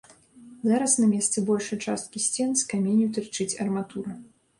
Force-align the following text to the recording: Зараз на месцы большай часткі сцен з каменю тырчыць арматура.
Зараз 0.69 0.93
на 1.01 1.09
месцы 1.11 1.43
большай 1.49 1.79
часткі 1.89 2.21
сцен 2.29 2.55
з 2.63 2.65
каменю 2.73 3.07
тырчыць 3.19 3.49
арматура. 3.67 4.17